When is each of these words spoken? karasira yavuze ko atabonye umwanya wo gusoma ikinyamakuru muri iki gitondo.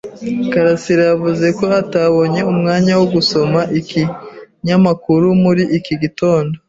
karasira 0.51 1.03
yavuze 1.11 1.47
ko 1.57 1.65
atabonye 1.81 2.41
umwanya 2.51 2.93
wo 2.99 3.05
gusoma 3.15 3.59
ikinyamakuru 3.79 5.27
muri 5.43 5.63
iki 5.77 5.93
gitondo. 6.01 6.55